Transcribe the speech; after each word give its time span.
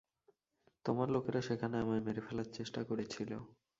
তোমার 0.85 1.07
লোকেরা 1.09 1.41
সেখানে 1.41 1.75
আমায় 1.77 2.03
মেরে 2.05 2.21
ফেলার 2.21 2.47
চেষ্টা 2.57 2.81
করেছিল। 2.89 3.31